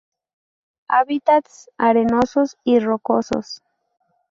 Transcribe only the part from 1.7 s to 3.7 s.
arenosos y rocosos.